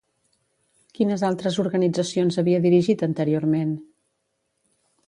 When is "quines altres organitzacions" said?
0.99-2.41